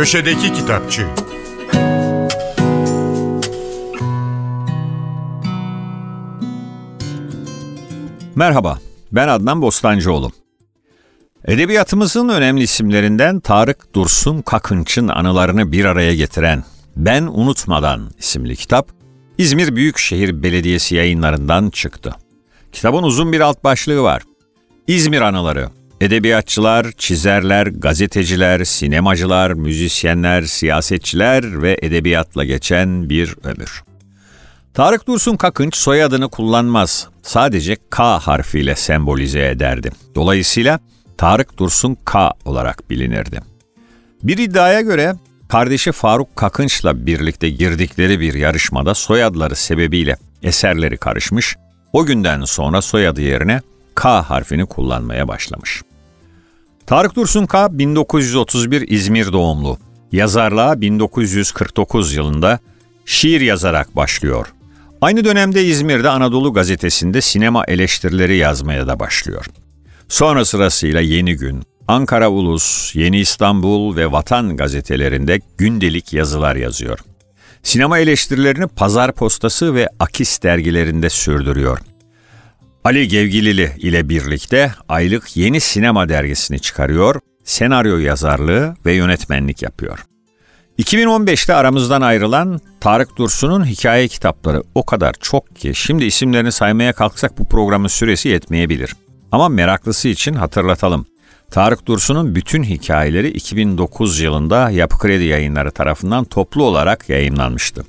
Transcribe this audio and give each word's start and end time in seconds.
Köşedeki 0.00 0.52
Kitapçı 0.52 1.06
Merhaba, 8.34 8.78
ben 9.12 9.28
Adnan 9.28 9.62
Bostancıoğlu. 9.62 10.30
Edebiyatımızın 11.44 12.28
önemli 12.28 12.62
isimlerinden 12.62 13.40
Tarık 13.40 13.94
Dursun 13.94 14.42
Kakınç'ın 14.42 15.08
anılarını 15.08 15.72
bir 15.72 15.84
araya 15.84 16.14
getiren 16.14 16.64
Ben 16.96 17.22
Unutmadan 17.22 18.10
isimli 18.18 18.56
kitap, 18.56 18.88
İzmir 19.38 19.76
Büyükşehir 19.76 20.42
Belediyesi 20.42 20.94
yayınlarından 20.94 21.70
çıktı. 21.70 22.14
Kitabın 22.72 23.02
uzun 23.02 23.32
bir 23.32 23.40
alt 23.40 23.64
başlığı 23.64 24.02
var. 24.02 24.22
İzmir 24.86 25.20
Anıları. 25.20 25.79
Edebiyatçılar, 26.00 26.92
çizerler, 26.92 27.66
gazeteciler, 27.66 28.64
sinemacılar, 28.64 29.50
müzisyenler, 29.50 30.42
siyasetçiler 30.42 31.62
ve 31.62 31.78
edebiyatla 31.82 32.44
geçen 32.44 33.10
bir 33.10 33.34
ömür. 33.44 33.82
Tarık 34.74 35.06
Dursun 35.06 35.36
Kakınç 35.36 35.76
soyadını 35.76 36.28
kullanmaz. 36.28 37.08
Sadece 37.22 37.76
K 37.90 38.18
harfiyle 38.18 38.76
sembolize 38.76 39.48
ederdi. 39.48 39.90
Dolayısıyla 40.14 40.80
Tarık 41.18 41.58
Dursun 41.58 41.96
K 42.04 42.32
olarak 42.44 42.90
bilinirdi. 42.90 43.40
Bir 44.22 44.38
iddiaya 44.38 44.80
göre 44.80 45.14
kardeşi 45.48 45.92
Faruk 45.92 46.36
Kakınç'la 46.36 47.06
birlikte 47.06 47.50
girdikleri 47.50 48.20
bir 48.20 48.34
yarışmada 48.34 48.94
soyadları 48.94 49.56
sebebiyle 49.56 50.16
eserleri 50.42 50.96
karışmış, 50.96 51.56
o 51.92 52.06
günden 52.06 52.44
sonra 52.44 52.82
soyadı 52.82 53.20
yerine 53.20 53.60
K 53.94 54.22
harfini 54.22 54.66
kullanmaya 54.66 55.28
başlamış. 55.28 55.82
Tarık 56.86 57.16
Dursun 57.16 57.46
K 57.46 57.78
1931 57.78 58.88
İzmir 58.88 59.32
doğumlu. 59.32 59.78
Yazarlığa 60.12 60.80
1949 60.80 62.14
yılında 62.14 62.58
şiir 63.04 63.40
yazarak 63.40 63.96
başlıyor. 63.96 64.52
Aynı 65.00 65.24
dönemde 65.24 65.64
İzmir'de 65.64 66.08
Anadolu 66.08 66.52
Gazetesi'nde 66.52 67.20
sinema 67.20 67.64
eleştirileri 67.68 68.36
yazmaya 68.36 68.86
da 68.86 69.00
başlıyor. 69.00 69.46
Sonra 70.08 70.44
sırasıyla 70.44 71.00
Yeni 71.00 71.36
Gün, 71.36 71.62
Ankara 71.88 72.30
Ulus, 72.30 72.96
Yeni 72.96 73.20
İstanbul 73.20 73.96
ve 73.96 74.12
Vatan 74.12 74.56
gazetelerinde 74.56 75.40
gündelik 75.58 76.12
yazılar 76.12 76.56
yazıyor. 76.56 76.98
Sinema 77.62 77.98
eleştirilerini 77.98 78.66
Pazar 78.66 79.12
Postası 79.12 79.74
ve 79.74 79.88
Akis 79.98 80.42
dergilerinde 80.42 81.10
sürdürüyor. 81.10 81.78
Ali 82.84 83.08
Gevgilili 83.08 83.72
ile 83.78 84.08
birlikte 84.08 84.72
aylık 84.88 85.36
Yeni 85.36 85.60
Sinema 85.60 86.08
dergisini 86.08 86.60
çıkarıyor, 86.60 87.20
senaryo 87.44 87.98
yazarlığı 87.98 88.76
ve 88.86 88.92
yönetmenlik 88.92 89.62
yapıyor. 89.62 89.98
2015'te 90.78 91.54
aramızdan 91.54 92.00
ayrılan 92.00 92.60
Tarık 92.80 93.16
Dursun'un 93.16 93.64
hikaye 93.64 94.08
kitapları 94.08 94.62
o 94.74 94.86
kadar 94.86 95.14
çok 95.20 95.56
ki 95.56 95.74
şimdi 95.74 96.04
isimlerini 96.04 96.52
saymaya 96.52 96.92
kalksak 96.92 97.38
bu 97.38 97.48
programın 97.48 97.88
süresi 97.88 98.28
yetmeyebilir. 98.28 98.96
Ama 99.32 99.48
meraklısı 99.48 100.08
için 100.08 100.34
hatırlatalım. 100.34 101.06
Tarık 101.50 101.86
Dursun'un 101.86 102.34
bütün 102.34 102.62
hikayeleri 102.62 103.28
2009 103.28 104.20
yılında 104.20 104.70
Yapı 104.70 104.98
Kredi 104.98 105.24
Yayınları 105.24 105.70
tarafından 105.70 106.24
toplu 106.24 106.64
olarak 106.64 107.08
yayınlanmıştı. 107.08 107.84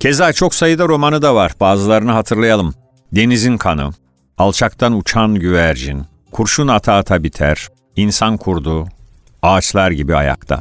Keza 0.00 0.32
çok 0.32 0.54
sayıda 0.54 0.88
romanı 0.88 1.22
da 1.22 1.34
var. 1.34 1.52
Bazılarını 1.60 2.10
hatırlayalım. 2.10 2.74
Denizin 3.16 3.56
Kanı, 3.56 3.90
Alçaktan 4.38 4.98
Uçan 4.98 5.34
Güvercin, 5.34 6.04
Kurşun 6.32 6.68
Ata 6.68 6.92
Ata 6.92 7.22
Biter, 7.22 7.68
İnsan 7.96 8.36
Kurdu, 8.36 8.88
Ağaçlar 9.42 9.90
Gibi 9.90 10.16
Ayakta. 10.16 10.60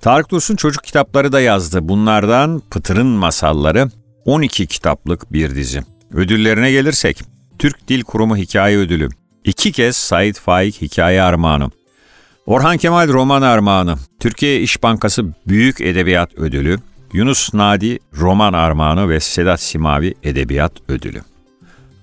Tarık 0.00 0.30
Dursun 0.30 0.56
çocuk 0.56 0.84
kitapları 0.84 1.32
da 1.32 1.40
yazdı. 1.40 1.88
Bunlardan 1.88 2.62
Pıtır'ın 2.70 3.06
Masalları 3.06 3.90
12 4.24 4.66
kitaplık 4.66 5.32
bir 5.32 5.54
dizi. 5.54 5.82
Ödüllerine 6.14 6.70
gelirsek, 6.70 7.22
Türk 7.58 7.88
Dil 7.88 8.02
Kurumu 8.02 8.36
Hikaye 8.36 8.78
Ödülü, 8.78 9.08
iki 9.44 9.72
kez 9.72 9.96
Said 9.96 10.34
Faik 10.34 10.82
Hikaye 10.82 11.22
Armağanı, 11.22 11.70
Orhan 12.46 12.78
Kemal 12.78 13.08
Roman 13.08 13.42
Armağanı, 13.42 13.96
Türkiye 14.20 14.60
İş 14.60 14.82
Bankası 14.82 15.24
Büyük 15.46 15.80
Edebiyat 15.80 16.34
Ödülü, 16.34 16.78
Yunus 17.12 17.54
Nadi 17.54 17.98
Roman 18.14 18.52
Armağanı 18.52 19.08
ve 19.08 19.20
Sedat 19.20 19.60
Simavi 19.60 20.14
Edebiyat 20.22 20.72
Ödülü. 20.88 21.29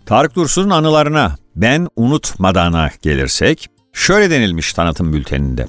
Tarık 0.08 0.36
Dursun'un 0.36 0.70
anılarına 0.70 1.36
ben 1.56 1.88
unutmadana 1.96 2.90
gelirsek, 3.02 3.70
şöyle 3.94 4.32
denilmiş 4.32 4.74
tanıtım 4.74 5.14
bülteninde. 5.14 5.68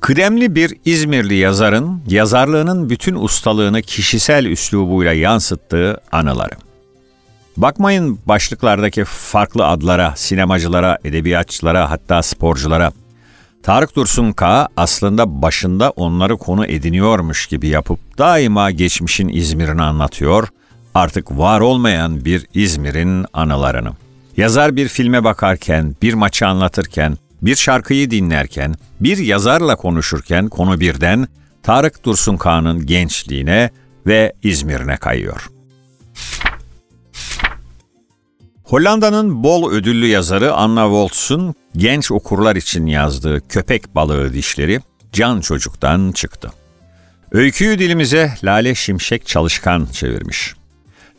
Kıdemli 0.00 0.54
bir 0.54 0.76
İzmirli 0.84 1.34
yazarın 1.34 2.02
yazarlığının 2.08 2.90
bütün 2.90 3.14
ustalığını 3.14 3.82
kişisel 3.82 4.44
üslubuyla 4.44 5.12
yansıttığı 5.12 6.00
anıları. 6.12 6.54
Bakmayın 7.56 8.18
başlıklardaki 8.26 9.04
farklı 9.04 9.66
adlara, 9.66 10.12
sinemacılara, 10.16 10.98
edebiyatçılara 11.04 11.90
hatta 11.90 12.22
sporculara. 12.22 12.92
Tarık 13.62 13.96
Dursun 13.96 14.32
K 14.32 14.68
aslında 14.76 15.42
başında 15.42 15.90
onları 15.90 16.36
konu 16.36 16.66
ediniyormuş 16.66 17.46
gibi 17.46 17.68
yapıp 17.68 18.18
daima 18.18 18.70
geçmişin 18.70 19.28
İzmir'ini 19.28 19.82
anlatıyor, 19.82 20.48
artık 20.94 21.38
var 21.38 21.60
olmayan 21.60 22.24
bir 22.24 22.46
İzmir'in 22.54 23.26
anılarını. 23.32 23.92
Yazar 24.36 24.76
bir 24.76 24.88
filme 24.88 25.24
bakarken, 25.24 25.96
bir 26.02 26.14
maçı 26.14 26.46
anlatırken, 26.46 27.16
bir 27.42 27.56
şarkıyı 27.56 28.10
dinlerken, 28.10 28.74
bir 29.00 29.18
yazarla 29.18 29.76
konuşurken 29.76 30.48
konu 30.48 30.80
birden 30.80 31.28
Tarık 31.62 32.04
Dursun 32.04 32.36
Kağan'ın 32.36 32.86
gençliğine 32.86 33.70
ve 34.06 34.32
İzmir'ine 34.42 34.96
kayıyor. 34.96 35.48
Hollanda'nın 38.64 39.44
bol 39.44 39.72
ödüllü 39.72 40.06
yazarı 40.06 40.54
Anna 40.54 40.84
Woltz'un 40.84 41.54
genç 41.76 42.10
okurlar 42.10 42.56
için 42.56 42.86
yazdığı 42.86 43.48
Köpek 43.48 43.94
Balığı 43.94 44.32
Dişleri 44.32 44.80
Can 45.12 45.40
Çocuk'tan 45.40 46.12
çıktı. 46.12 46.52
Öyküyü 47.32 47.78
dilimize 47.78 48.34
Lale 48.44 48.74
Şimşek 48.74 49.26
Çalışkan 49.26 49.86
çevirmiş. 49.86 50.54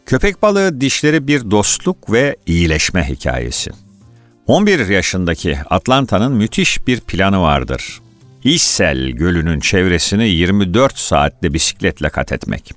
Köpek 0.05 0.41
balığı 0.41 0.81
dişleri 0.81 1.27
bir 1.27 1.51
dostluk 1.51 2.11
ve 2.11 2.35
iyileşme 2.45 3.09
hikayesi. 3.09 3.71
11 4.47 4.87
yaşındaki 4.87 5.57
Atlanta'nın 5.69 6.31
müthiş 6.31 6.87
bir 6.87 6.99
planı 6.99 7.41
vardır. 7.41 8.01
İssel 8.43 9.09
Gölü'nün 9.09 9.59
çevresini 9.59 10.27
24 10.27 10.97
saatte 10.97 11.53
bisikletle 11.53 12.09
kat 12.09 12.31
etmek. 12.31 12.71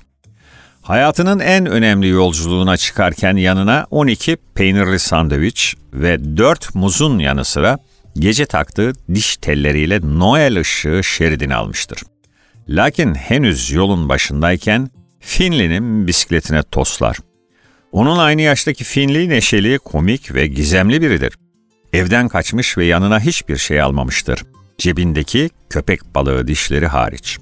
Hayatının 0.82 1.38
en 1.38 1.66
önemli 1.66 2.08
yolculuğuna 2.08 2.76
çıkarken 2.76 3.36
yanına 3.36 3.86
12 3.90 4.36
peynirli 4.54 4.98
sandviç 4.98 5.74
ve 5.92 6.36
4 6.36 6.74
muzun 6.74 7.18
yanı 7.18 7.44
sıra 7.44 7.78
gece 8.18 8.46
taktığı 8.46 8.92
diş 9.14 9.36
telleriyle 9.36 10.00
Noel 10.02 10.60
ışığı 10.60 11.00
şeridini 11.04 11.54
almıştır. 11.54 12.02
Lakin 12.68 13.14
henüz 13.14 13.70
yolun 13.70 14.08
başındayken 14.08 14.90
Finley'nin 15.20 16.06
bisikletine 16.06 16.62
toslar. 16.62 17.16
Onun 17.92 18.18
aynı 18.18 18.42
yaştaki 18.42 18.84
Finley 18.84 19.28
neşeli, 19.28 19.78
komik 19.78 20.34
ve 20.34 20.46
gizemli 20.46 21.02
biridir. 21.02 21.34
Evden 21.92 22.28
kaçmış 22.28 22.78
ve 22.78 22.84
yanına 22.84 23.20
hiçbir 23.20 23.56
şey 23.56 23.82
almamıştır. 23.82 24.44
Cebindeki 24.78 25.50
köpek 25.70 26.14
balığı 26.14 26.46
dişleri 26.46 26.86
hariç. 26.86 27.38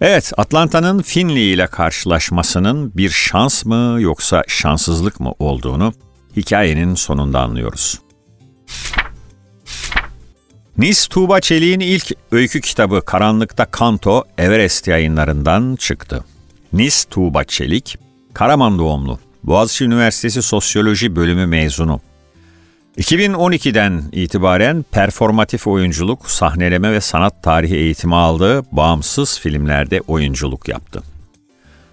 Evet, 0.00 0.32
Atlanta'nın 0.36 1.02
Finley 1.02 1.52
ile 1.52 1.66
karşılaşmasının 1.66 2.96
bir 2.96 3.10
şans 3.10 3.64
mı 3.64 3.96
yoksa 4.00 4.42
şanssızlık 4.48 5.20
mı 5.20 5.32
olduğunu 5.38 5.94
hikayenin 6.36 6.94
sonunda 6.94 7.40
anlıyoruz. 7.40 8.00
Nis 10.78 11.06
Tuğba 11.06 11.40
Çelik'in 11.40 11.80
ilk 11.80 12.12
öykü 12.32 12.60
kitabı 12.60 13.02
Karanlıkta 13.04 13.64
Kanto 13.64 14.24
Everest 14.38 14.88
yayınlarından 14.88 15.76
çıktı. 15.76 16.24
Nis 16.74 17.04
Tuğba 17.04 17.44
Çelik, 17.44 17.98
Karaman 18.32 18.78
doğumlu, 18.78 19.18
Boğaziçi 19.44 19.84
Üniversitesi 19.84 20.42
Sosyoloji 20.42 21.16
bölümü 21.16 21.46
mezunu. 21.46 22.00
2012'den 22.98 24.02
itibaren 24.12 24.84
performatif 24.90 25.66
oyunculuk, 25.66 26.30
sahneleme 26.30 26.92
ve 26.92 27.00
sanat 27.00 27.42
tarihi 27.42 27.76
eğitimi 27.76 28.14
aldığı 28.14 28.62
bağımsız 28.72 29.40
filmlerde 29.40 30.00
oyunculuk 30.00 30.68
yaptı. 30.68 31.02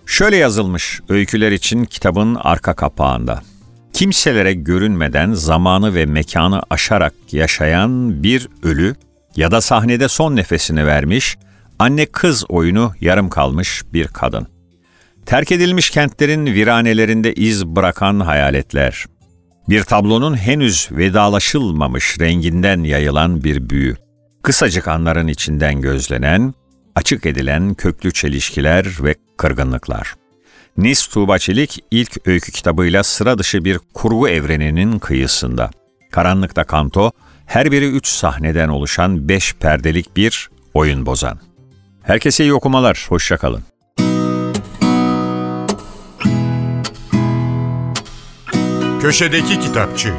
Şöyle 0.05 0.35
yazılmış 0.35 1.01
öyküler 1.09 1.51
için 1.51 1.85
kitabın 1.85 2.35
arka 2.35 2.73
kapağında. 2.73 3.41
Kimselere 3.93 4.53
görünmeden 4.53 5.33
zamanı 5.33 5.95
ve 5.95 6.05
mekanı 6.05 6.61
aşarak 6.69 7.13
yaşayan 7.31 8.23
bir 8.23 8.47
ölü 8.63 8.95
ya 9.35 9.51
da 9.51 9.61
sahnede 9.61 10.07
son 10.07 10.35
nefesini 10.35 10.85
vermiş, 10.85 11.37
anne 11.79 12.05
kız 12.05 12.45
oyunu 12.49 12.93
yarım 13.01 13.29
kalmış 13.29 13.81
bir 13.93 14.07
kadın. 14.07 14.47
Terk 15.25 15.51
edilmiş 15.51 15.89
kentlerin 15.89 16.45
viranelerinde 16.45 17.33
iz 17.33 17.65
bırakan 17.65 18.19
hayaletler. 18.19 19.05
Bir 19.69 19.83
tablonun 19.83 20.37
henüz 20.37 20.89
vedalaşılmamış 20.91 22.19
renginden 22.19 22.83
yayılan 22.83 23.43
bir 23.43 23.69
büyü. 23.69 23.95
Kısacık 24.43 24.87
anların 24.87 25.27
içinden 25.27 25.81
gözlenen, 25.81 26.53
açık 26.95 27.25
edilen 27.25 27.73
köklü 27.73 28.13
çelişkiler 28.13 28.87
ve 29.01 29.15
kırgınlıklar. 29.37 30.15
Nis 30.77 31.07
Tuğba 31.07 31.39
Çelik 31.39 31.79
ilk 31.91 32.27
öykü 32.27 32.51
kitabıyla 32.51 33.03
sıra 33.03 33.37
dışı 33.37 33.65
bir 33.65 33.79
kurgu 33.93 34.29
evreninin 34.29 34.99
kıyısında. 34.99 35.71
Karanlıkta 36.11 36.63
Kanto, 36.63 37.11
her 37.45 37.71
biri 37.71 37.89
üç 37.89 38.07
sahneden 38.07 38.69
oluşan 38.69 39.29
beş 39.29 39.53
perdelik 39.53 40.17
bir 40.17 40.49
oyun 40.73 41.05
bozan. 41.05 41.39
Herkese 42.03 42.43
iyi 42.43 42.53
okumalar, 42.53 43.05
hoşçakalın. 43.09 43.63
Köşedeki 49.01 49.59
Kitapçı 49.59 50.13